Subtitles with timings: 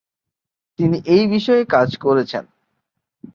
[0.79, 2.43] তিনি এই বিষয়ে কাজ করেছেন।